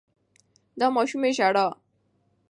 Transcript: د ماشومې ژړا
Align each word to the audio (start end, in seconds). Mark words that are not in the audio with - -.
د 0.79 0.81
ماشومې 0.95 1.31
ژړا 1.37 1.67